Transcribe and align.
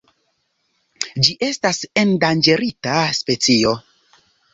Ĝi 1.27 1.35
estas 1.47 1.81
endanĝerita 2.03 2.95
specio. 3.19 3.75